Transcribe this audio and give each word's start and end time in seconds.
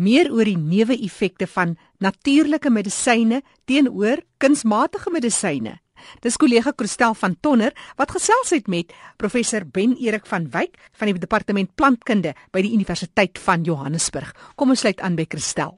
meer 0.00 0.30
oor 0.32 0.48
die 0.48 0.58
neeweffekte 0.58 1.46
van 1.50 1.76
natuurlike 2.00 2.72
medisyne 2.72 3.42
teenoor 3.68 4.24
kunsmatige 4.40 5.12
medisyne. 5.12 5.76
Dis 6.24 6.38
kollega 6.40 6.72
Christel 6.76 7.14
van 7.14 7.36
Tonner 7.44 7.74
wat 7.98 8.14
gesels 8.16 8.54
het 8.54 8.68
met 8.72 8.94
professor 9.20 9.66
Ben 9.68 9.92
Erik 10.00 10.26
van 10.30 10.48
Wyk 10.52 10.78
van 10.96 11.10
die 11.10 11.20
departement 11.20 11.74
plantkunde 11.76 12.32
by 12.54 12.64
die 12.64 12.72
Universiteit 12.72 13.38
van 13.44 13.66
Johannesburg. 13.68 14.32
Kom 14.56 14.72
ons 14.72 14.80
sluit 14.80 15.00
aan 15.04 15.18
by 15.18 15.28
Christel. 15.28 15.76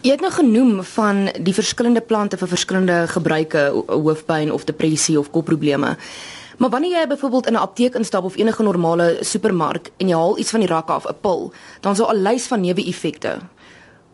Jy 0.00 0.14
het 0.14 0.22
nou 0.24 0.30
genoem 0.32 0.78
van 0.94 1.26
die 1.44 1.52
verskillende 1.52 2.00
plante 2.00 2.38
vir 2.40 2.48
verskillende 2.48 3.02
gebruike, 3.10 3.66
hoofpyn 3.90 4.52
of 4.54 4.64
depressie 4.64 5.18
of 5.20 5.28
kopprobleme. 5.34 5.96
Maar 6.60 6.70
wanneer 6.70 6.98
jy 6.98 7.06
byvoorbeeld 7.06 7.46
in 7.46 7.52
'n 7.52 7.56
apteek 7.56 7.94
instap 7.94 8.24
of 8.24 8.36
enige 8.36 8.62
normale 8.62 9.16
supermark 9.20 9.90
en 9.96 10.08
jy 10.08 10.14
haal 10.14 10.38
iets 10.38 10.50
van 10.50 10.60
die 10.60 10.68
rakke 10.68 10.92
af, 10.92 11.06
'n 11.06 11.16
pil, 11.20 11.52
dan 11.80 11.96
sou 11.96 12.12
'n 12.12 12.22
lys 12.22 12.46
van 12.46 12.60
neeweffekte. 12.60 13.38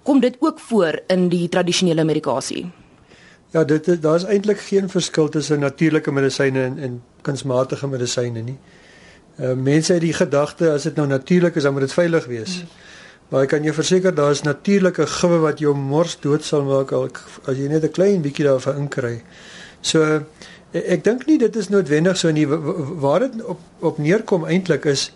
Kom 0.02 0.20
dit 0.20 0.36
ook 0.38 0.58
voor 0.58 1.00
in 1.06 1.28
die 1.28 1.48
tradisionele 1.48 2.04
medikasie? 2.04 2.70
Ja, 3.50 3.64
dit 3.64 3.88
is 3.88 4.24
eintlik 4.24 4.58
geen 4.58 4.88
verskil 4.88 5.28
tussen 5.28 5.60
natuurlike 5.60 6.12
medisyne 6.12 6.62
en 6.62 6.78
en 6.78 7.02
kunsmatige 7.22 7.86
medisyne 7.86 8.40
nie. 8.40 8.58
Uh 9.38 9.52
mense 9.52 9.92
het 9.92 10.02
die 10.02 10.12
gedagte 10.12 10.70
as 10.70 10.82
dit 10.82 10.96
nou 10.96 11.06
natuurlik 11.08 11.54
is, 11.54 11.62
dan 11.62 11.72
moet 11.72 11.82
dit 11.82 11.92
veilig 11.92 12.26
wees. 12.26 12.56
Hmm. 12.56 12.68
Maar 13.28 13.42
ek 13.42 13.48
kan 13.48 13.62
jou 13.62 13.74
verseker 13.74 14.14
daar 14.14 14.30
is 14.30 14.42
natuurlike 14.42 15.06
gif 15.06 15.40
wat 15.40 15.58
jou 15.58 15.74
mors 15.74 16.20
dood 16.20 16.44
sal 16.44 16.62
maak 16.62 16.92
al 16.92 17.08
as 17.44 17.56
jy 17.56 17.68
net 17.68 17.84
'n 17.84 17.90
klein 17.90 18.22
bietjie 18.22 18.44
daarvan 18.44 18.76
inkry. 18.76 19.22
So 19.80 20.22
ek, 20.76 20.84
ek 20.96 21.04
dink 21.04 21.26
nie 21.26 21.38
dit 21.38 21.56
is 21.56 21.70
noodwendig 21.72 22.18
so 22.20 22.32
nie 22.34 22.46
waar 22.46 23.26
dit 23.26 23.44
op 23.44 23.60
op 23.80 23.98
neerkom 24.02 24.44
eintlik 24.44 24.88
is 24.92 25.10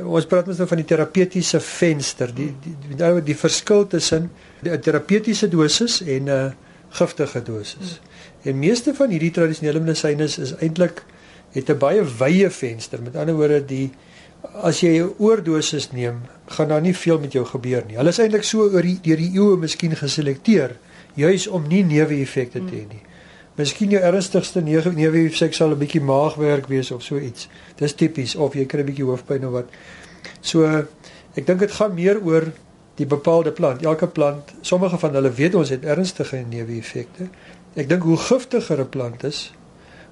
ons 0.00 0.26
praat 0.28 0.46
mens 0.48 0.60
nou 0.60 0.68
van 0.68 0.80
die 0.80 0.88
terapeutiese 0.88 1.60
venster, 1.60 2.30
die 2.34 2.50
die 2.64 2.74
die, 2.86 2.96
die, 2.96 3.24
die 3.32 3.36
verskil 3.36 3.84
tussen 3.92 4.30
die 4.64 4.78
terapeutiese 4.80 5.48
dosis 5.52 6.00
en 6.02 6.24
'n 6.24 6.28
uh, 6.28 6.52
giftige 6.92 7.42
dosis. 7.42 8.00
En 8.44 8.58
meeste 8.58 8.94
van 8.94 9.10
hierdie 9.10 9.30
tradisionele 9.30 9.80
medisyne 9.80 10.24
is, 10.24 10.38
is 10.38 10.54
eintlik 10.60 11.04
het 11.52 11.70
'n 11.70 11.78
baie 11.78 12.04
wye 12.04 12.50
venster. 12.50 13.02
Met 13.02 13.16
ander 13.16 13.34
woorde, 13.34 13.64
die 13.64 13.90
as 14.62 14.80
jy 14.80 15.00
'n 15.00 15.14
oordosis 15.18 15.92
neem, 15.92 16.20
gaan 16.46 16.68
daar 16.68 16.80
nie 16.80 16.96
veel 16.96 17.18
met 17.18 17.32
jou 17.32 17.44
gebeur 17.44 17.84
nie. 17.86 17.96
Hulle 17.96 18.08
is 18.08 18.18
eintlik 18.18 18.44
so 18.44 18.68
oor 18.68 18.82
die 18.82 18.98
deur 19.02 19.16
die 19.16 19.32
eeue 19.34 19.56
miskien 19.56 19.96
geselekteer 19.96 20.76
juis 21.14 21.46
om 21.46 21.66
nie 21.68 21.84
neeweffekte 21.84 22.64
te 22.64 22.74
hê 22.74 22.86
nie. 22.88 23.02
Miskien 23.62 23.92
jou 23.94 24.00
ernstigste 24.02 24.60
neeweffek 24.64 25.54
sal 25.54 25.70
'n 25.70 25.78
bietjie 25.78 26.02
maagwerk 26.02 26.66
wees 26.66 26.90
of 26.90 27.02
so 27.02 27.18
iets. 27.18 27.48
Dis 27.78 27.94
tipies 27.94 28.34
of 28.34 28.54
jy 28.54 28.66
kry 28.66 28.80
'n 28.80 28.86
bietjie 28.90 29.06
hoofpyn 29.06 29.46
of 29.46 29.52
wat. 29.52 29.68
So 30.40 30.66
ek 31.36 31.46
dink 31.46 31.60
dit 31.60 31.70
gaan 31.70 31.94
meer 31.94 32.18
oor 32.24 32.52
die 32.96 33.06
bepaalde 33.06 33.52
plant. 33.52 33.84
Elke 33.84 34.06
plant, 34.06 34.52
sommige 34.60 34.98
van 34.98 35.14
hulle 35.14 35.30
weet 35.30 35.54
ons 35.54 35.70
het 35.70 35.84
ernstige 35.84 36.44
neeweffekte. 36.48 37.28
Ek 37.74 37.88
dink 37.88 38.02
hoe 38.02 38.16
giftiger 38.16 38.80
'n 38.80 38.88
plant 38.88 39.24
is, 39.24 39.52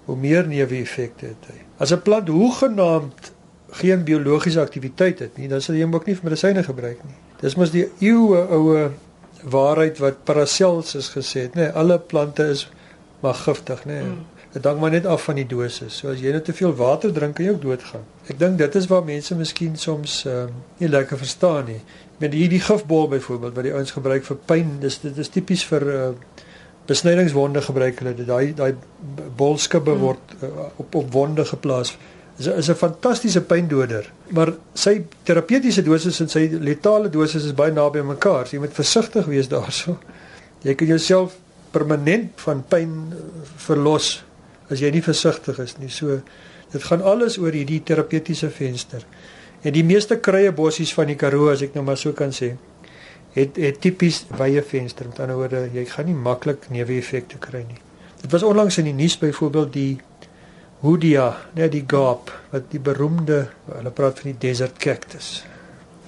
hoe 0.04 0.16
meer 0.16 0.46
neeweffekte 0.46 1.26
het 1.26 1.44
hy. 1.50 1.58
As 1.78 1.92
'n 1.92 2.02
plant 2.02 2.28
hoegenaamd 2.28 3.32
geen 3.70 4.04
biologiese 4.04 4.60
aktiwiteit 4.60 5.18
het 5.18 5.36
nie, 5.36 5.48
dan 5.48 5.60
sal 5.60 5.74
jy 5.74 5.82
hom 5.82 5.94
ook 5.94 6.06
nie 6.06 6.14
vir 6.14 6.24
medisyne 6.24 6.62
gebruik 6.62 7.04
nie. 7.04 7.14
Dis 7.40 7.56
mos 7.56 7.70
die 7.70 7.88
eeue 7.98 8.46
oue 8.50 8.90
waarheid 9.42 9.98
wat 9.98 10.24
Paracelsus 10.24 11.08
gesê 11.08 11.46
het, 11.46 11.54
nê, 11.54 11.60
nee, 11.60 11.70
alle 11.70 11.98
plante 11.98 12.44
is 12.44 12.68
maar 13.20 13.34
giftig, 13.34 13.84
nê. 13.84 13.92
Nee. 13.92 14.02
Mm. 14.02 14.26
Dit 14.50 14.64
hang 14.64 14.80
maar 14.80 14.90
net 14.90 15.06
af 15.06 15.22
van 15.22 15.34
die 15.38 15.46
dosis. 15.46 15.96
So 15.96 16.10
as 16.10 16.20
jy 16.20 16.32
net 16.34 16.44
te 16.44 16.52
veel 16.52 16.72
water 16.74 17.12
drink, 17.12 17.36
kan 17.38 17.44
jy 17.44 17.52
ook 17.54 17.62
doodgaan. 17.62 18.06
Ek 18.26 18.38
dink 18.38 18.58
dit 18.58 18.74
is 18.74 18.86
waar 18.90 19.04
mense 19.04 19.34
miskien 19.34 19.76
soms 19.78 20.24
ehm 20.26 20.48
uh, 20.48 20.62
nie 20.78 20.88
lekker 20.88 21.18
verstaan 21.18 21.68
nie 21.70 21.82
met 22.20 22.32
hierdie 22.36 22.60
gifbol 22.60 23.08
byvoorbeeld 23.08 23.54
wat 23.54 23.64
die 23.64 23.72
ouens 23.72 23.94
gebruik 23.96 24.24
vir 24.28 24.38
pyn 24.46 24.76
dis 24.82 24.98
dit 25.00 25.18
is 25.22 25.32
tipies 25.32 25.64
vir 25.70 25.86
uh, 25.88 26.08
besnydingswonde 26.88 27.62
gebruik 27.64 28.00
hulle 28.02 28.14
dit 28.18 28.28
daai 28.28 28.52
daai 28.56 28.74
bolskibbe 29.40 29.94
hmm. 29.94 30.02
word 30.04 30.34
uh, 30.44 30.66
op 30.82 30.98
op 31.00 31.12
wonde 31.16 31.46
geplaas 31.48 31.94
is 32.40 32.50
is 32.52 32.68
'n 32.68 32.80
fantastiese 32.82 33.40
pyndoder 33.52 34.12
maar 34.36 34.52
sy 34.74 34.94
terapeutiese 35.30 35.82
dosis 35.82 36.20
en 36.20 36.28
sy 36.28 36.44
letale 36.68 37.08
dosis 37.08 37.44
is 37.44 37.56
baie 37.62 37.72
naby 37.72 38.04
aan 38.04 38.12
mekaar 38.12 38.46
so 38.46 38.56
jy 38.56 38.62
moet 38.66 38.80
versigtig 38.82 39.26
wees 39.32 39.48
daarso 39.48 39.96
jy 40.68 40.74
kan 40.74 40.92
jouself 40.92 41.38
permanent 41.72 42.32
van 42.46 42.64
pyn 42.68 42.94
uh, 43.12 43.24
verlos 43.66 44.22
as 44.70 44.80
jy 44.80 44.90
nie 44.90 45.02
versigtig 45.02 45.58
is 45.58 45.76
nie 45.78 45.90
so 45.90 46.20
dit 46.72 46.82
gaan 46.82 47.02
alles 47.02 47.38
oor 47.38 47.52
hierdie 47.52 47.82
terapeutiese 47.82 48.50
venster 48.50 49.04
En 49.60 49.74
die 49.76 49.84
meeste 49.84 50.16
krye 50.24 50.52
bossies 50.56 50.92
van 50.96 51.10
die 51.10 51.18
Karoo 51.20 51.50
as 51.52 51.60
ek 51.64 51.74
nou 51.76 51.84
maar 51.84 51.98
so 52.00 52.16
kan 52.16 52.32
sê, 52.32 52.54
het 53.34 53.58
het 53.60 53.80
tipies 53.84 54.22
wye 54.38 54.62
venster. 54.64 55.10
Met 55.10 55.20
ander 55.20 55.36
woorde, 55.36 55.66
jy 55.74 55.84
gaan 55.90 56.08
nie 56.08 56.16
maklik 56.16 56.70
neeweffekte 56.72 57.40
kry 57.42 57.64
nie. 57.66 57.80
Dit 58.22 58.32
was 58.32 58.44
onlangs 58.46 58.80
in 58.80 58.88
die 58.88 58.96
nuus 58.96 59.18
byvoorbeeld 59.20 59.72
die 59.76 59.92
Hoodia, 60.80 61.26
net 61.58 61.74
die 61.74 61.84
gaap 61.84 62.32
wat 62.54 62.70
die 62.72 62.80
beroemde, 62.80 63.42
hulle 63.68 63.92
praat 63.92 64.22
van 64.22 64.30
die 64.32 64.40
desert 64.48 64.80
cactus 64.80 65.42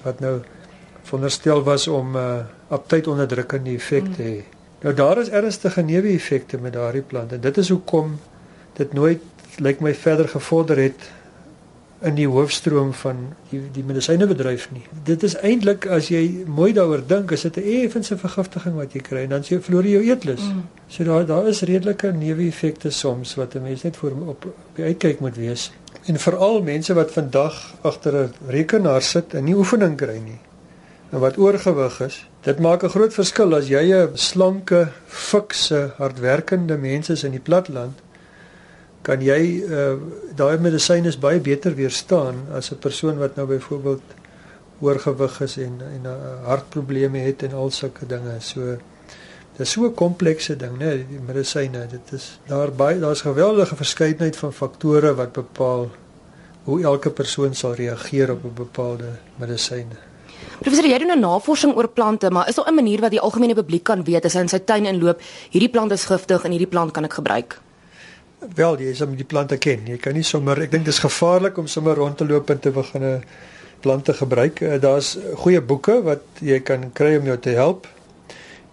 wat 0.03 0.17
nou 0.19 0.39
veronderstel 1.05 1.61
was 1.63 1.85
om 1.87 2.17
'n 2.17 2.19
uh, 2.19 2.43
aptyd 2.73 3.07
onderdrukkende 3.07 3.71
effek 3.71 4.09
te 4.17 4.23
hê. 4.23 4.41
Nou 4.83 4.95
daar 4.95 5.17
is 5.21 5.29
ernstige 5.29 5.81
neeweffekte 5.81 6.57
met 6.59 6.73
daardie 6.73 7.01
plant 7.01 7.31
en 7.31 7.41
dit 7.41 7.57
is 7.57 7.69
hoekom 7.69 8.17
dit 8.75 8.93
nooit 8.93 9.21
lyk 9.63 9.79
my 9.79 9.93
verder 9.95 10.27
gevorder 10.27 10.77
het 10.77 11.11
in 12.03 12.17
die 12.17 12.27
hoofstroom 12.27 12.91
van 12.99 13.21
die 13.49 13.61
die 13.71 13.83
medisynebedryf 13.87 14.65
nie. 14.75 14.83
Dit 15.07 15.23
is 15.23 15.37
eintlik 15.39 15.87
as 15.87 16.09
jy 16.11 16.43
mooi 16.47 16.73
daaroor 16.75 17.05
dink, 17.07 17.31
is 17.31 17.45
dit 17.47 17.57
'n 17.57 17.85
effense 17.85 18.17
vergiftiging 18.17 18.75
wat 18.75 18.93
jy 18.93 19.01
kry 19.01 19.23
en 19.23 19.29
dan 19.29 19.43
jy 19.47 19.61
verloor 19.61 19.83
jy 19.83 19.91
jou 19.91 20.03
eetlus. 20.03 20.41
Mm. 20.41 20.63
So 20.87 21.03
daar 21.03 21.25
daar 21.25 21.47
is 21.47 21.61
redelike 21.61 22.11
neeweffekte 22.11 22.89
soms 22.89 23.35
wat 23.35 23.55
'n 23.55 23.61
mens 23.61 23.83
net 23.83 23.95
voor 23.97 24.11
op, 24.11 24.45
op 24.45 24.75
die 24.75 24.85
uitkyk 24.85 25.19
moet 25.19 25.35
wees. 25.35 25.71
En 26.05 26.19
veral 26.19 26.61
mense 26.61 26.93
wat 26.93 27.11
vandag 27.11 27.73
agter 27.81 28.13
'n 28.13 28.33
rekenaar 28.47 29.01
sit 29.01 29.33
en 29.33 29.43
nie 29.43 29.55
oefening 29.55 29.95
kry 29.95 30.17
nie. 30.17 30.39
Wat 31.13 31.37
oorgewig 31.37 31.99
is, 32.01 32.15
dit 32.41 32.59
maak 32.59 32.83
'n 32.83 32.89
groot 32.89 33.13
verskil 33.13 33.55
as 33.55 33.67
jy 33.67 33.93
'n 33.93 34.17
slanke, 34.17 34.91
fikse, 35.05 35.93
hardwerkende 35.97 36.77
mens 36.77 37.09
is 37.09 37.23
in 37.23 37.31
die 37.31 37.43
platland 37.49 38.01
kan 39.03 39.23
jy 39.23 39.39
uh, 39.67 39.95
daai 40.39 40.57
medisyne 40.63 41.11
is 41.11 41.19
baie 41.19 41.41
beter 41.43 41.75
weerstaan 41.75 42.45
as 42.55 42.71
'n 42.71 42.79
persoon 42.79 43.17
wat 43.19 43.35
nou 43.35 43.47
byvoorbeeld 43.47 44.03
oorgewig 44.79 45.41
is 45.41 45.57
en 45.57 45.81
en 45.81 46.07
uh, 46.07 46.13
hartprobleme 46.47 47.19
het 47.19 47.43
en 47.43 47.53
al 47.53 47.71
sulke 47.71 48.05
dinge. 48.05 48.35
So 48.39 48.77
dis 49.57 49.71
so 49.71 49.85
'n 49.85 49.93
komplekse 49.93 50.55
ding, 50.55 50.77
né, 50.79 51.03
die 51.07 51.19
medisyne. 51.19 51.87
Dit 51.87 52.11
is 52.11 52.39
daar 52.47 52.71
baie 52.71 52.99
daar's 52.99 53.21
geweldige 53.21 53.75
verskeidenheid 53.75 54.35
van 54.35 54.53
faktore 54.53 55.15
wat 55.15 55.31
bepaal 55.31 55.91
hoe 56.63 56.83
elke 56.83 57.09
persoon 57.09 57.53
sal 57.53 57.75
reageer 57.75 58.31
op 58.31 58.43
'n 58.43 58.53
bepaalde 58.55 59.19
medisyne. 59.37 60.12
Professor, 60.59 60.85
jy 60.85 60.97
doen 60.99 61.11
'n 61.17 61.19
navorsing 61.19 61.75
oor 61.75 61.87
plante, 61.87 62.29
maar 62.29 62.47
is 62.47 62.55
daar 62.55 62.71
'n 62.71 62.75
manier 62.75 63.01
wat 63.01 63.11
die 63.11 63.19
algemene 63.19 63.55
publiek 63.55 63.83
kan 63.83 64.03
weet 64.03 64.25
as 64.25 64.33
hy 64.33 64.39
in 64.39 64.49
sy 64.49 64.59
tuin 64.59 64.85
inloop, 64.85 65.21
hierdie 65.51 65.69
plant 65.69 65.91
is 65.91 66.05
giftig 66.05 66.43
en 66.43 66.51
hierdie 66.51 66.69
plant 66.69 66.91
kan 66.91 67.03
ek 67.03 67.13
gebruik? 67.13 67.59
Wel, 68.55 68.77
jy 68.79 68.89
is 68.91 69.01
om 69.01 69.15
die 69.15 69.25
plante 69.25 69.57
ken. 69.57 69.87
Jy 69.87 69.97
kan 69.97 70.13
nie 70.13 70.23
sommer, 70.23 70.61
ek 70.61 70.71
dink 70.71 70.85
dis 70.85 70.99
gevaarlik 70.99 71.57
om 71.57 71.67
sommer 71.67 71.95
rond 71.95 72.17
te 72.17 72.25
loop 72.25 72.49
en 72.49 72.59
te 72.59 72.71
begin 72.71 73.23
plante 73.83 74.13
gebruik. 74.13 74.61
Uh, 74.61 74.79
Daar's 74.81 75.17
goeie 75.35 75.61
boeke 75.61 75.99
wat 76.03 76.23
jy 76.39 76.59
kan 76.59 76.91
kry 76.95 77.17
om 77.19 77.27
jou 77.31 77.37
te 77.37 77.55
help. 77.57 77.87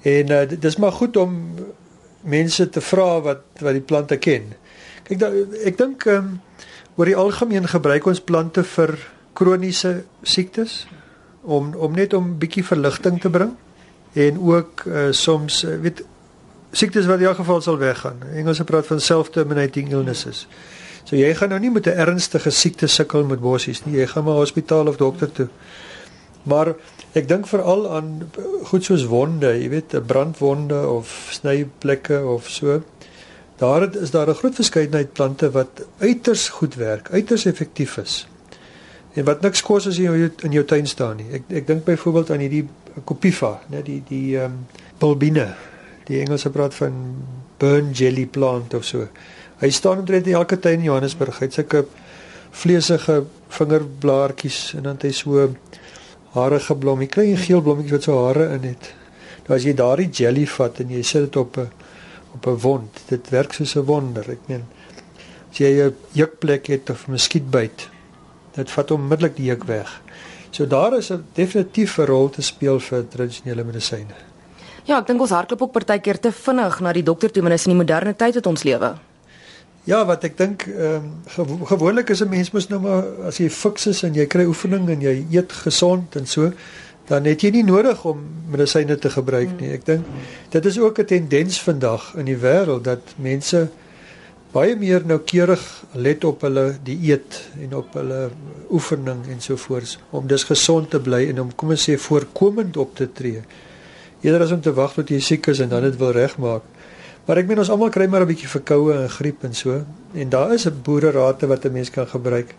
En 0.06 0.30
uh, 0.30 0.44
dis 0.48 0.76
maar 0.76 0.92
goed 0.92 1.16
om 1.16 1.34
mense 2.20 2.68
te 2.68 2.80
vra 2.80 3.08
wat 3.24 3.42
wat 3.64 3.76
die 3.76 3.84
plante 3.84 4.16
ken. 4.20 4.52
Kyk 5.08 5.18
da, 5.20 5.32
ek 5.64 5.80
dink 5.80 6.06
ehm 6.08 6.30
um, 6.30 6.38
oor 6.98 7.08
die 7.08 7.16
algemeen 7.16 7.64
gebruik 7.70 8.06
ons 8.10 8.20
plante 8.20 8.60
vir 8.76 8.90
kroniese 9.38 10.02
siektes 10.26 10.82
om 11.42 11.74
om 11.74 11.92
net 11.94 12.14
om 12.14 12.38
bietjie 12.38 12.64
verligting 12.64 13.20
te 13.20 13.30
bring 13.30 13.56
en 14.12 14.40
ook 14.40 14.84
uh, 14.86 15.10
soms 15.10 15.64
uh, 15.64 15.76
weet 15.80 16.04
siektes 16.70 17.06
wat 17.06 17.18
in 17.18 17.26
elk 17.26 17.36
geval 17.36 17.60
sal 17.60 17.78
weggaan. 17.78 18.22
Engelse 18.34 18.64
praat 18.64 18.86
van 18.86 19.00
self-terminating 19.00 19.90
illnesses. 19.90 20.46
So 21.04 21.16
jy 21.16 21.32
gaan 21.34 21.48
nou 21.48 21.60
nie 21.60 21.70
met 21.70 21.86
'n 21.86 21.98
ernstige 21.98 22.50
siekte 22.50 22.86
sukkel 22.86 23.24
met 23.24 23.40
bossies 23.40 23.84
nie. 23.84 23.96
Jy 23.96 24.06
gaan 24.06 24.24
maar 24.24 24.34
hospitaal 24.34 24.86
of 24.86 24.96
dokter 24.96 25.32
toe. 25.32 25.48
Maar 26.42 26.74
ek 27.12 27.28
dink 27.28 27.46
veral 27.46 27.90
aan 27.90 28.30
goed 28.64 28.84
soos 28.84 29.04
wonde, 29.04 29.46
jy 29.46 29.68
weet, 29.68 30.06
brandwonde 30.06 30.88
of 30.88 31.28
snyplekke 31.30 32.24
of 32.26 32.48
so. 32.48 32.82
Daar 33.56 33.96
is 33.96 34.10
daar 34.10 34.28
'n 34.28 34.34
groot 34.34 34.54
verskeidenheid 34.54 35.12
plante 35.12 35.50
wat 35.50 35.84
uiters 35.98 36.48
goed 36.48 36.74
werk, 36.74 37.10
uiters 37.10 37.44
effektief 37.44 37.96
is. 37.96 38.26
En 39.14 39.24
wat 39.24 39.42
niks 39.42 39.62
kos 39.62 39.86
as 39.86 39.96
jy 39.96 40.06
in 40.06 40.20
jou, 40.20 40.30
in 40.46 40.52
jou 40.52 40.64
tuin 40.64 40.86
staan 40.86 41.16
nie. 41.16 41.26
Ek 41.40 41.50
ek 41.62 41.66
dink 41.66 41.84
byvoorbeeld 41.84 42.30
aan 42.30 42.44
hierdie 42.44 42.66
Copifa, 43.04 43.60
net 43.68 43.86
die 43.86 44.02
die 44.08 44.36
ehm 44.38 44.52
um, 44.52 44.86
bulbine 45.00 45.48
die 46.10 46.20
Engelse 46.20 46.50
praat 46.50 46.74
van 46.74 46.94
burn 47.58 47.92
jelly 47.94 48.26
plant 48.26 48.74
of 48.74 48.84
so. 48.84 49.06
Hy 49.60 49.70
staan 49.70 50.02
omtrent 50.02 50.26
in 50.26 50.38
elke 50.38 50.58
tuin 50.58 50.80
in 50.80 50.88
Johannesburg. 50.88 51.38
Hy't 51.38 51.54
sulke 51.54 51.84
vleesige 52.50 53.20
vingerblaartjies 53.54 54.74
en 54.78 54.88
dan 54.88 54.98
het 54.98 55.06
hy 55.06 55.12
so 55.14 55.46
harige 56.34 56.74
blommetjie, 56.78 57.12
klein 57.14 57.38
geel 57.38 57.62
blommetjies 57.62 57.98
wat 57.98 58.08
so 58.08 58.18
hare 58.24 58.48
in 58.56 58.66
het. 58.72 58.90
Nou 59.46 59.56
as 59.56 59.66
jy 59.66 59.74
daardie 59.78 60.10
jelly 60.14 60.46
vat 60.50 60.82
en 60.82 60.90
jy 60.94 61.02
sit 61.06 61.28
dit 61.28 61.36
op 61.36 61.58
'n 61.58 61.70
op 62.34 62.46
'n 62.46 62.58
wond, 62.62 63.00
dit 63.08 63.30
werk 63.30 63.52
soos 63.52 63.76
'n 63.76 63.86
wonder. 63.86 64.30
Ek 64.30 64.48
meen 64.48 64.64
as 65.50 65.58
jy 65.58 65.70
'n 65.86 65.94
jukplek 66.12 66.66
het 66.66 66.90
of 66.90 67.06
'n 67.06 67.12
muskietbyt, 67.12 67.88
dit 68.54 68.70
vat 68.70 68.90
onmiddellik 68.90 69.36
die 69.36 69.44
juk 69.44 69.64
weg. 69.64 70.00
So 70.50 70.66
daar 70.66 70.96
is 70.96 71.10
'n 71.10 71.24
definitief 71.34 71.98
'n 71.98 72.06
rol 72.06 72.30
te 72.30 72.42
speel 72.42 72.80
vir 72.80 73.08
tradisionele 73.08 73.64
medisyne. 73.64 74.14
Ja, 74.84 74.98
ek 74.98 75.06
dink 75.06 75.20
ons 75.20 75.30
hardloop 75.30 75.62
ook 75.62 75.72
partykeer 75.72 76.18
te 76.20 76.32
vinnig 76.32 76.80
na 76.80 76.92
die 76.92 77.02
dokter 77.02 77.30
toe, 77.30 77.42
maar 77.42 77.50
dis 77.50 77.66
in 77.66 77.72
die 77.76 77.84
moderne 77.84 78.16
tyd 78.16 78.34
wat 78.34 78.46
ons 78.46 78.62
lewe. 78.62 78.94
Ja, 79.84 80.04
wat 80.04 80.24
ek 80.24 80.36
dink 80.36 80.66
ehm 80.68 80.94
um, 80.94 81.12
gewo 81.26 81.64
gewoonlik 81.64 82.10
is 82.10 82.20
'n 82.20 82.28
mens 82.28 82.50
mos 82.50 82.68
nou 82.68 82.80
maar 82.80 83.04
as 83.26 83.38
jy 83.38 83.50
fiks 83.50 83.86
is 83.86 84.02
en 84.02 84.14
jy 84.14 84.26
kry 84.26 84.44
oefening 84.44 84.88
en 84.88 85.00
jy 85.00 85.26
eet 85.30 85.52
gesond 85.52 86.16
en 86.16 86.26
so, 86.26 86.52
dan 87.08 87.24
het 87.24 87.40
jy 87.42 87.50
nie 87.50 87.64
nodig 87.64 88.04
om 88.04 88.20
medisyne 88.50 88.98
te 88.98 89.10
gebruik 89.10 89.60
nie. 89.60 89.72
Ek 89.72 89.86
dink 89.86 90.06
dit 90.50 90.64
is 90.66 90.78
ook 90.78 90.98
'n 90.98 91.04
tendens 91.04 91.60
vandag 91.62 92.14
in 92.16 92.24
die 92.24 92.36
wêreld 92.36 92.84
dat 92.84 93.00
mense 93.16 93.68
baie 94.50 94.74
meer 94.74 95.04
noukeurig 95.06 95.62
let 95.94 96.24
op 96.26 96.42
hulle 96.42 96.64
dieet 96.82 97.36
en 97.62 97.74
op 97.78 97.94
hulle 97.94 98.30
oefening 98.74 99.22
en 99.30 99.42
so 99.42 99.56
voort 99.56 99.92
om 100.10 100.26
dus 100.26 100.44
gesond 100.48 100.90
te 100.90 100.98
bly 101.00 101.28
en 101.30 101.44
om 101.44 101.52
kom 101.54 101.70
ons 101.70 101.84
sê 101.86 101.94
voorkomend 101.98 102.76
op 102.82 102.96
te 102.98 103.06
tree. 103.06 103.44
Eerder 104.20 104.42
as 104.46 104.54
om 104.56 104.62
te 104.64 104.72
wag 104.74 104.96
tot 104.96 105.10
jy 105.10 105.20
siek 105.22 105.46
is 105.52 105.62
en 105.62 105.70
dan 105.70 105.86
dit 105.86 105.98
wil 106.00 106.10
regmaak. 106.16 106.66
Maar 107.28 107.44
ek 107.44 107.46
meen 107.46 107.62
ons 107.62 107.70
almal 107.70 107.92
kry 107.94 108.08
maar 108.10 108.26
'n 108.26 108.32
bietjie 108.32 108.50
verkoue 108.50 108.96
en 109.04 109.08
griep 109.08 109.44
en 109.44 109.54
so 109.54 109.84
en 110.14 110.28
daar 110.28 110.54
is 110.54 110.66
'n 110.66 110.82
boererate 110.82 111.46
wat 111.46 111.64
'n 111.64 111.72
mens 111.72 111.90
kan 111.90 112.06
gebruik. 112.06 112.54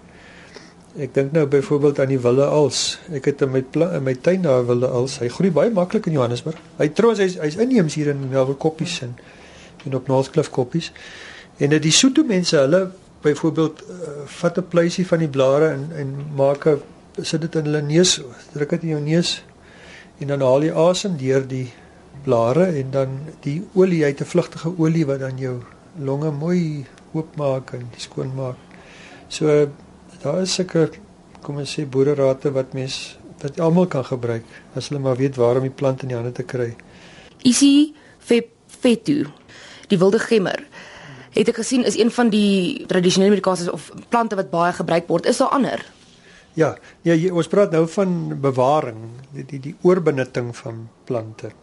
Ek 0.97 1.13
dink 1.13 1.31
nou 1.31 1.45
byvoorbeeld 1.45 1.99
aan 1.99 2.07
die 2.07 2.19
wille 2.19 2.45
als. 2.45 2.99
Ek 3.11 3.25
het 3.25 3.41
in 3.41 3.51
my 3.51 3.63
in 3.95 4.03
my 4.03 4.15
tuin 4.15 4.41
daar 4.41 4.65
wille 4.65 4.87
als. 4.87 5.19
Hy 5.19 5.27
groei 5.27 5.51
baie 5.51 5.69
maklik 5.69 6.05
in 6.05 6.13
Johannesburg. 6.13 6.57
Hy 6.77 6.89
trouens 6.89 7.19
hy's 7.19 7.35
hy's 7.35 7.55
inheems 7.55 7.95
hier 7.95 8.07
in 8.07 8.29
Melville 8.29 8.57
Koppies 8.57 9.01
en 9.01 9.15
en 9.85 9.95
op 9.95 10.07
Northcliff 10.07 10.49
Koppies. 10.49 10.91
En 11.61 11.69
dit 11.69 11.83
die 11.83 11.93
Sotho 11.93 12.23
mense, 12.25 12.57
hulle 12.57 12.87
byvoorbeeld 13.21 13.83
uh, 13.85 14.13
vat 14.39 14.57
'n 14.57 14.67
pleisie 14.67 15.05
van 15.07 15.19
die 15.21 15.29
blare 15.29 15.67
en 15.75 15.83
en 15.93 16.15
maak 16.35 16.65
'n 16.67 16.81
sit 17.21 17.41
dit 17.41 17.55
in 17.55 17.65
hulle 17.69 17.81
neus, 17.81 18.21
druk 18.53 18.69
dit 18.69 18.83
in 18.83 18.89
jou 18.89 19.01
neus 19.01 19.43
en 20.19 20.27
dan 20.27 20.41
haal 20.41 20.63
jy 20.63 20.73
asem 20.73 21.17
deur 21.17 21.47
die 21.47 21.69
blare 22.23 22.65
en 22.65 22.91
dan 22.91 23.19
die 23.45 23.61
olie 23.73 24.03
uit 24.05 24.21
'n 24.21 24.31
vlugtige 24.33 24.73
olie 24.77 25.05
wat 25.05 25.19
dan 25.19 25.37
jou 25.37 25.61
longe 25.99 26.31
mooi 26.31 26.85
oopmaak 27.13 27.73
en 27.73 27.89
skoon 27.97 28.33
maak. 28.35 28.57
So 29.27 29.69
daar 30.21 30.41
is 30.41 30.53
sulke 30.53 30.89
kom 31.41 31.57
ons 31.57 31.77
sê 31.77 31.85
boererate 31.85 32.51
wat 32.51 32.73
mens 32.73 33.17
wat 33.41 33.59
almal 33.59 33.87
kan 33.87 34.05
gebruik 34.05 34.43
as 34.75 34.89
hulle 34.89 35.01
maar 35.01 35.17
weet 35.17 35.35
waar 35.35 35.55
om 35.55 35.61
die 35.61 35.77
plant 35.81 36.01
in 36.01 36.07
die 36.07 36.17
hande 36.17 36.31
te 36.31 36.43
kry. 36.43 36.75
Isi 37.43 37.93
fetu, 38.81 39.25
die 39.87 39.97
wilde 39.97 40.19
gemmer 40.19 40.70
het 41.33 41.47
ek 41.47 41.61
gesien 41.61 41.85
is 41.87 41.97
een 41.97 42.11
van 42.11 42.29
die 42.29 42.85
tradisionele 42.87 43.35
medikasies 43.35 43.71
of 43.71 43.91
plante 44.09 44.35
wat 44.35 44.51
baie 44.51 44.73
gebruik 44.75 45.07
word. 45.07 45.25
Is 45.25 45.39
daar 45.39 45.55
ander? 45.55 45.85
Ja, 46.59 46.75
ja 47.07 47.15
jy, 47.15 47.31
ons 47.31 47.47
praat 47.47 47.71
nou 47.71 47.85
van 47.87 48.39
bewaring, 48.43 48.99
die 49.35 49.45
die, 49.47 49.61
die 49.69 49.75
oorbenutting 49.87 50.51
van 50.57 50.87
plante. 51.07 51.53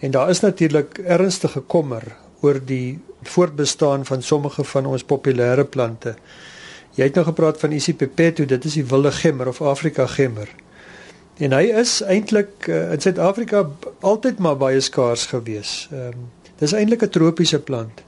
En 0.00 0.10
daar 0.16 0.30
is 0.32 0.40
natuurlik 0.40 0.98
ernstige 1.04 1.60
kommer 1.60 2.16
oor 2.40 2.56
die 2.64 2.98
voortbestaan 3.22 4.06
van 4.08 4.22
sommige 4.22 4.64
van 4.64 4.86
ons 4.86 5.04
populêre 5.04 5.66
plante. 5.68 6.14
Jy 6.96 7.10
het 7.10 7.14
nou 7.14 7.26
gepraat 7.26 7.60
van 7.60 7.72
Isipepeto, 7.76 8.46
dit 8.48 8.64
is 8.64 8.78
die 8.80 8.84
wilde 8.84 9.12
gemmer 9.12 9.48
of 9.48 9.60
Afrika 9.60 10.06
gemmer. 10.06 10.48
En 11.40 11.52
hy 11.52 11.68
is 11.80 12.00
eintlik 12.00 12.66
uh, 12.68 12.92
in 12.92 13.00
Suid-Afrika 13.00 13.66
altyd 14.00 14.40
maar 14.40 14.56
baie 14.60 14.80
skaars 14.80 15.28
gewees. 15.32 15.88
Ehm 15.92 16.16
um, 16.16 16.28
dis 16.60 16.74
eintlik 16.76 17.02
'n 17.04 17.08
tropiese 17.08 17.60
plant 17.60 18.02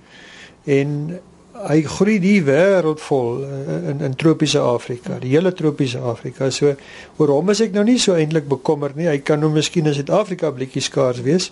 en 0.65 1.21
hy 1.53 1.83
groei 1.87 2.17
die 2.23 2.41
wêreld 2.47 3.01
vol 3.05 3.43
eh, 3.45 3.91
in 3.93 4.01
in 4.07 4.17
tropiese 4.19 4.61
Afrika, 4.61 5.19
die 5.23 5.35
hele 5.35 5.53
tropiese 5.53 6.01
Afrika. 6.01 6.51
So 6.51 6.75
oor 7.19 7.35
hom 7.37 7.53
is 7.55 7.61
ek 7.61 7.75
nou 7.77 7.85
nie 7.87 7.99
so 8.03 8.17
eintlik 8.19 8.49
bekommerd 8.51 8.97
nie. 8.97 9.11
Hy 9.11 9.21
kan 9.27 9.41
nou 9.43 9.51
miskien 9.53 9.87
in 9.87 9.97
Suid-Afrika 9.97 10.51
blikkies 10.55 10.91
skaars 10.91 11.23
wees. 11.23 11.51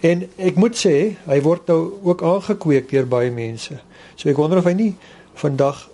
En 0.00 0.24
ek 0.38 0.58
moet 0.60 0.78
sê, 0.78 0.94
hy 1.26 1.38
word 1.42 1.70
nou 1.70 1.98
ook 2.06 2.22
aangekweek 2.22 2.90
deur 2.90 3.06
baie 3.10 3.30
mense. 3.34 3.80
So 4.16 4.30
ek 4.30 4.38
wonder 4.38 4.62
of 4.62 4.68
hy 4.68 4.76
nie 4.78 4.92
vandag 5.38 5.88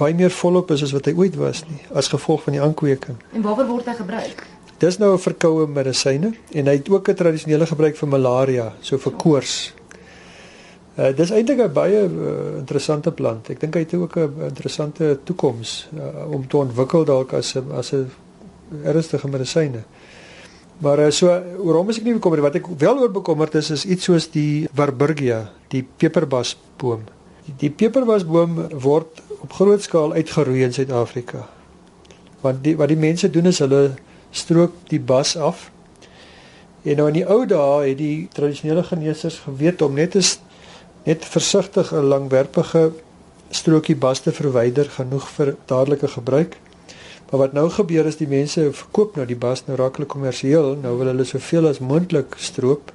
baie 0.00 0.14
meer 0.16 0.32
volop 0.32 0.70
is 0.74 0.84
as 0.86 0.94
wat 0.96 1.10
hy 1.10 1.14
ooit 1.18 1.36
was 1.36 1.64
nie 1.68 1.82
as 1.94 2.08
gevolg 2.08 2.46
van 2.46 2.56
die 2.56 2.62
aankweeking. 2.64 3.18
En 3.36 3.44
waarvoor 3.44 3.68
word 3.74 3.90
hy 3.90 3.96
gebruik? 3.98 4.46
Dis 4.80 4.96
nou 4.96 5.12
'n 5.12 5.20
verkoue 5.20 5.66
medisyne 5.68 6.32
en 6.52 6.66
hy 6.66 6.76
het 6.78 6.88
ook 6.88 7.08
'n 7.08 7.14
tradisionele 7.14 7.66
gebruik 7.66 7.96
vir 7.96 8.08
malaria, 8.08 8.72
so 8.80 8.96
vir 8.98 9.12
koors. 9.12 9.74
Uh, 10.98 11.12
dis 11.14 11.30
eintlik 11.30 11.60
'n 11.62 11.72
baie 11.72 12.02
uh, 12.02 12.58
interessante 12.58 13.12
plant. 13.12 13.48
Ek 13.50 13.60
dink 13.60 13.74
hy 13.74 13.84
het 13.84 13.94
ook 13.94 14.16
'n 14.16 14.48
interessante 14.48 15.18
toekoms 15.24 15.88
uh, 15.94 16.26
om 16.30 16.46
te 16.48 16.56
ontwikkel 16.56 17.04
dalk 17.04 17.32
as 17.32 17.54
'n 17.54 17.70
as 17.72 17.92
'n 17.92 18.10
ernstige 18.84 19.28
medisyne. 19.28 19.84
Maar 20.78 20.98
uh, 20.98 21.10
so 21.10 21.28
oor 21.58 21.74
hom 21.74 21.88
is 21.88 21.98
ek 21.98 22.04
nie 22.04 22.16
bekommerd 22.18 22.42
wat 22.42 22.54
ek 22.54 22.66
wel 22.78 22.98
oor 22.98 23.10
bekommerd 23.10 23.54
is 23.54 23.70
is 23.70 23.84
iets 23.84 24.04
soos 24.04 24.30
die 24.30 24.68
Warburgia, 24.74 25.52
die 25.68 25.86
peperbasboom. 25.96 27.04
Die, 27.44 27.54
die 27.56 27.70
peperbasboom 27.70 28.68
word 28.80 29.22
op 29.40 29.52
groot 29.52 29.82
skaal 29.82 30.12
uitgeroei 30.12 30.64
in 30.64 30.72
Suid-Afrika. 30.72 31.48
Want 32.40 32.64
die 32.64 32.76
wat 32.76 32.88
die 32.88 32.96
mense 32.96 33.30
doen 33.30 33.46
is 33.46 33.58
hulle 33.58 33.94
strook 34.30 34.72
die 34.88 35.00
bas 35.00 35.36
af. 35.36 35.70
En 36.82 36.96
nou 36.96 37.08
in 37.08 37.18
die 37.20 37.26
ou 37.28 37.46
dae 37.46 37.88
het 37.88 37.98
die 37.98 38.28
tradisionele 38.32 38.82
geneesers 38.82 39.38
geweet 39.44 39.82
om 39.82 39.94
net 39.94 40.16
'n 40.16 40.22
net 41.04 41.24
versigtig 41.24 41.92
'n 41.92 42.08
langwerpige 42.08 42.92
strokie 43.50 43.96
bas 43.96 44.20
te 44.20 44.32
verwyder 44.32 44.90
genoeg 44.90 45.28
vir 45.28 45.56
dadelike 45.66 46.08
gebruik. 46.08 46.56
Maar 47.30 47.40
wat 47.40 47.52
nou 47.52 47.68
gebeur 47.70 48.06
is 48.06 48.16
die 48.16 48.28
mense 48.28 48.72
verkoop 48.72 49.16
nou 49.16 49.26
die 49.26 49.38
bas 49.38 49.62
nou 49.66 49.76
raak 49.78 49.96
hulle 49.96 50.08
kommersieel, 50.10 50.76
nou 50.82 50.96
wil 50.98 51.06
hulle 51.12 51.24
soveel 51.24 51.68
as 51.70 51.78
moontlik 51.78 52.34
stroop. 52.36 52.92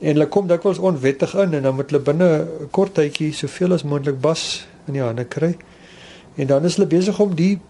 En 0.00 0.16
hulle 0.16 0.28
kom 0.28 0.46
dikwels 0.46 0.78
onwettig 0.78 1.34
in 1.34 1.54
en 1.54 1.62
dan 1.62 1.74
moet 1.74 1.90
hulle 1.90 2.02
binne 2.02 2.28
'n 2.60 2.70
kort 2.70 2.94
tydjie 2.94 3.32
soveel 3.32 3.72
as 3.72 3.84
moontlik 3.84 4.20
bas 4.20 4.66
in 4.86 4.92
die 4.92 5.02
hande 5.02 5.24
kry. 5.24 5.56
En 6.36 6.46
dan 6.46 6.64
is 6.64 6.76
hulle 6.76 6.88
besig 6.88 7.20
om 7.20 7.34
die 7.34 7.60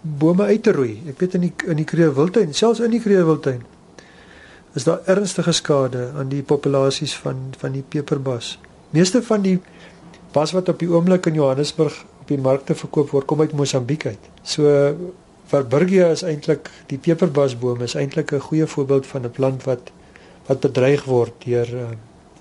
bome 0.00 0.44
uit 0.44 0.62
te 0.62 0.72
roei. 0.72 1.02
Ek 1.08 1.20
weet 1.20 1.34
in 1.34 1.40
die 1.40 1.52
in 1.66 1.76
die 1.76 1.84
Kreeu 1.84 2.14
Wildtuin, 2.14 2.54
selfs 2.54 2.80
in 2.80 2.90
die 2.90 3.00
Kreeu 3.00 3.24
Wildtuin, 3.24 3.62
is 4.74 4.84
daar 4.84 5.00
ernstige 5.04 5.52
skade 5.52 6.10
aan 6.16 6.28
die 6.28 6.42
populasies 6.42 7.16
van 7.16 7.54
van 7.58 7.72
die 7.72 7.84
peperbas. 7.88 8.58
Meeste 8.94 9.22
van 9.22 9.42
die 9.42 9.58
was 10.32 10.52
wat 10.54 10.68
op 10.68 10.78
die 10.78 10.88
oomblik 10.90 11.26
in 11.26 11.34
Johannesburg 11.34 12.04
op 12.20 12.28
die 12.30 12.38
markte 12.38 12.74
verkoop 12.74 13.10
word, 13.10 13.26
kom 13.26 13.40
uit 13.40 13.52
Mosambiek 13.52 14.06
uit. 14.06 14.28
So 14.42 14.70
Verburgia 15.50 16.06
is 16.14 16.22
eintlik 16.24 16.70
die 16.88 16.98
peperbasboom 16.98 17.82
is 17.84 17.94
eintlik 17.98 18.32
'n 18.32 18.46
goeie 18.46 18.66
voorbeeld 18.66 19.06
van 19.06 19.24
'n 19.24 19.30
plant 19.30 19.64
wat 19.64 19.90
wat 20.46 20.60
bedreig 20.60 21.04
word 21.04 21.32
deur 21.44 21.68
eh, 21.76 21.96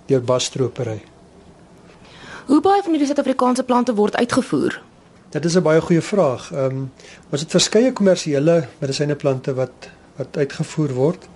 deur 0.06 0.22
basstropery. 0.22 1.02
Hoe 2.46 2.62
baie 2.62 2.82
van 2.82 2.92
hierdie 2.92 3.08
Suid-Afrikaanse 3.08 3.64
plante 3.64 3.96
word 3.96 4.16
uitgevoer? 4.16 4.82
Dit 5.30 5.46
is 5.46 5.56
'n 5.56 5.62
baie 5.62 5.82
goeie 5.82 6.02
vraag. 6.02 6.52
Ehm 6.52 6.66
um, 6.66 6.92
ons 7.30 7.42
het 7.42 7.52
verskeie 7.52 7.94
kommersiële 7.94 8.68
medisyne 8.80 9.16
plante 9.16 9.54
wat 9.54 9.90
wat 10.16 10.38
uitgevoer 10.38 10.94
word. 10.94 11.28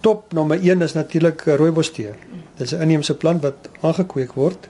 Top 0.00 0.32
nommer 0.32 0.56
1 0.56 0.82
is 0.82 0.92
natuurlik 0.92 1.44
rooibostee. 1.44 2.12
Dit 2.56 2.66
is 2.66 2.72
'n 2.72 2.80
inheemse 2.80 3.14
plant 3.14 3.42
wat 3.42 3.68
aangekweek 3.80 4.32
word. 4.32 4.68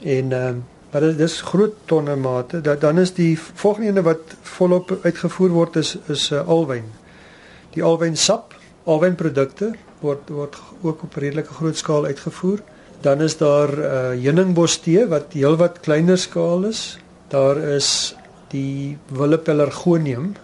En 0.00 0.32
ehm 0.32 0.48
um, 0.48 0.64
maar 0.92 1.00
dit 1.00 1.20
is 1.20 1.40
groot 1.40 1.72
tonne 1.84 2.16
mate. 2.16 2.60
Dat 2.60 2.80
dan 2.80 2.98
is 2.98 3.14
die 3.14 3.38
volgende 3.38 3.88
ene 3.88 4.02
wat 4.02 4.34
volop 4.42 4.98
uitgevoer 5.02 5.48
word 5.48 5.76
is 5.76 5.96
is 6.08 6.30
uh, 6.30 6.48
alwyn. 6.48 6.84
Die 7.72 7.82
alwyn 7.82 8.16
sap, 8.16 8.54
alwyn 8.84 9.14
produkte 9.14 9.72
word 10.00 10.28
word 10.28 10.58
ook 10.82 11.02
op 11.02 11.14
redelike 11.14 11.54
groot 11.54 11.76
skaal 11.76 12.04
uitgevoer. 12.04 12.58
Dan 13.00 13.22
is 13.22 13.36
daar 13.36 13.72
'n 13.72 13.80
uh, 13.80 14.24
heuningbostee 14.24 15.06
wat 15.06 15.32
heelwat 15.32 15.80
kleiner 15.80 16.18
skaal 16.18 16.64
is. 16.64 16.98
Daar 17.28 17.56
is 17.56 18.14
die 18.48 18.98
wille 19.08 19.38
pelargonium, 19.38 20.34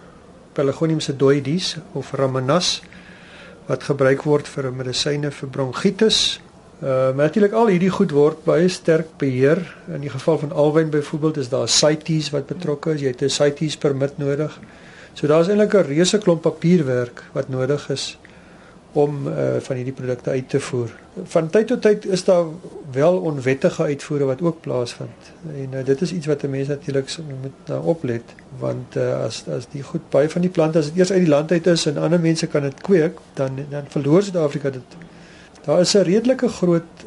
pelargonium 0.53 0.99
sedoides 0.99 1.77
of 1.93 2.11
ramenas 2.11 2.81
wat 3.69 3.85
gebruik 3.87 4.25
word 4.25 4.47
vir 4.49 4.71
medisyne 4.73 5.31
vir 5.31 5.49
bronkietis, 5.49 6.39
Uh 6.79 7.11
natuurlik 7.11 7.51
al 7.51 7.67
hierdie 7.67 7.91
goed 7.91 8.13
word 8.15 8.45
baie 8.45 8.69
sterk 8.71 9.09
beheer. 9.19 9.59
In 9.91 9.99
die 9.99 10.09
geval 10.09 10.37
van 10.39 10.53
alwyn 10.55 10.89
byvoorbeeld 10.89 11.37
is 11.37 11.49
daar 11.51 11.67
CITES 11.67 12.29
wat 12.31 12.47
betrokke 12.47 12.93
is. 12.93 13.01
Jy 13.01 13.11
het 13.11 13.21
'n 13.21 13.29
CITES 13.29 13.75
permit 13.77 14.17
nodig. 14.17 14.59
So 15.13 15.27
daar's 15.27 15.49
eintlik 15.49 15.73
'n 15.73 15.87
reuse 15.91 16.17
klomp 16.17 16.41
papierwerk 16.41 17.23
wat 17.33 17.49
nodig 17.49 17.89
is 17.89 18.17
om 18.91 19.27
uh, 19.27 19.57
van 19.59 19.75
hierdie 19.75 19.93
produkte 19.93 20.29
uit 20.29 20.49
te 20.49 20.59
voer. 20.59 20.89
Van 21.23 21.49
tyd 21.49 21.67
tot 21.67 21.81
tyd 21.81 22.05
is 22.05 22.23
daar 22.23 22.45
wel 22.91 23.17
onwettige 23.17 23.83
uitvoere 23.83 24.23
wat 24.23 24.41
ook 24.41 24.61
plaasvind. 24.61 25.31
En 25.53 25.69
uh, 25.73 25.85
dit 25.85 26.01
is 26.01 26.13
iets 26.13 26.25
wat 26.25 26.41
mense 26.41 26.71
natuurlik 26.71 27.17
moet 27.41 27.67
nou 27.67 27.83
oplet 27.85 28.33
want 28.59 28.95
uh, 28.95 29.23
as 29.23 29.43
as 29.57 29.67
die 29.71 29.83
goed 29.83 30.09
baie 30.09 30.29
van 30.29 30.41
die 30.41 30.49
plante 30.49 30.81
as 30.81 30.89
dit 30.89 30.97
eers 30.97 31.11
uit 31.11 31.21
die 31.25 31.29
land 31.29 31.51
uit 31.51 31.67
is 31.67 31.85
en 31.85 31.97
ander 31.97 32.19
mense 32.19 32.47
kan 32.47 32.65
dit 32.65 32.81
kweek, 32.81 33.21
dan 33.33 33.61
dan 33.69 33.85
verloor 33.89 34.23
Suid-Afrika 34.23 34.69
dit. 34.69 34.97
Daar 35.65 35.79
is 35.79 35.93
'n 35.93 36.07
redelike 36.09 36.47
groot 36.47 37.05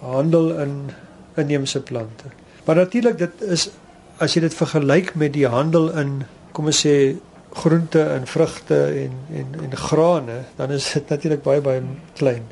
handel 0.00 0.52
in 0.58 0.90
inheemse 1.34 1.82
plante. 1.82 2.24
Maar 2.64 2.76
natuurlik 2.76 3.18
dit 3.18 3.42
is 3.42 3.70
as 4.16 4.34
jy 4.34 4.40
dit 4.40 4.54
vergelyk 4.54 5.14
met 5.14 5.32
die 5.32 5.46
handel 5.46 5.92
in 5.92 6.22
kom 6.52 6.66
ons 6.66 6.86
sê 6.86 7.16
groente 7.52 8.02
en 8.02 8.26
vrugte 8.26 8.84
en 8.84 9.12
en 9.34 9.54
en 9.64 9.76
grane, 9.76 10.44
dan 10.56 10.70
is 10.70 10.92
dit 10.92 11.08
natuurlik 11.08 11.42
baie 11.42 11.60
baie 11.60 11.82
klein 12.14 12.46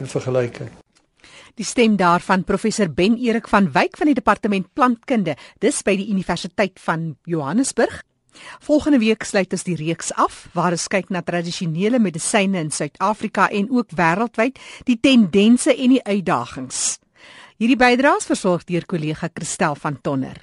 in 0.00 0.06
vergelyking. 0.06 0.70
Die 1.56 1.64
stem 1.64 1.96
daarvan 1.96 2.44
professor 2.44 2.90
Ben 2.92 3.16
Erik 3.16 3.48
van 3.48 3.70
Wyk 3.72 3.96
van 3.96 4.06
die 4.06 4.14
departement 4.14 4.66
plantkunde, 4.72 5.36
dis 5.58 5.82
by 5.82 5.94
die 5.96 6.10
Universiteit 6.12 6.80
van 6.84 7.14
Johannesburg. 7.24 8.02
Volgende 8.60 8.98
week 9.00 9.24
sluit 9.24 9.52
ons 9.56 9.64
die 9.64 9.76
reeks 9.78 10.12
af 10.20 10.42
waar 10.52 10.76
ons 10.76 10.88
kyk 10.92 11.08
na 11.08 11.22
tradisionele 11.24 11.98
medisyne 12.02 12.60
in 12.60 12.70
Suid-Afrika 12.70 13.48
en 13.48 13.70
ook 13.72 13.96
wêreldwyd, 13.96 14.60
die 14.84 14.98
tendense 15.00 15.72
en 15.72 15.96
die 15.96 16.02
uitdagings. 16.04 16.98
Hierdie 17.56 17.80
bydraes 17.80 18.28
versorg 18.28 18.66
deur 18.68 18.84
kollega 18.84 19.30
Christel 19.32 19.80
van 19.80 19.96
Tonner. 20.04 20.36